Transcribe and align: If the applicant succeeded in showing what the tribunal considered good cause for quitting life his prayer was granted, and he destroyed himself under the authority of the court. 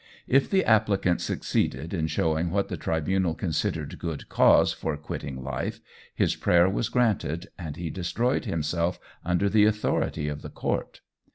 If 0.27 0.49
the 0.49 0.65
applicant 0.65 1.21
succeeded 1.21 1.93
in 1.93 2.07
showing 2.07 2.49
what 2.49 2.69
the 2.69 2.75
tribunal 2.75 3.35
considered 3.35 3.99
good 3.99 4.29
cause 4.29 4.73
for 4.73 4.97
quitting 4.97 5.43
life 5.43 5.79
his 6.15 6.35
prayer 6.35 6.67
was 6.67 6.89
granted, 6.89 7.49
and 7.59 7.75
he 7.75 7.91
destroyed 7.91 8.45
himself 8.45 8.99
under 9.23 9.47
the 9.47 9.65
authority 9.65 10.27
of 10.27 10.41
the 10.41 10.49
court. 10.49 11.01